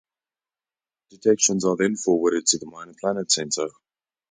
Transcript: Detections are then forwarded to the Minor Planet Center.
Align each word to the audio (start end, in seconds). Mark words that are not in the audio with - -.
Detections 1.11 1.63
are 1.63 1.75
then 1.77 1.95
forwarded 1.95 2.47
to 2.47 2.57
the 2.57 2.65
Minor 2.65 2.95
Planet 2.99 3.31
Center. 3.31 3.67